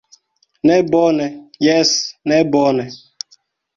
Ne 0.69 0.75
bone, 0.93 1.27
jes, 1.65 1.91
ne 2.27 2.35
bone. 2.57 2.85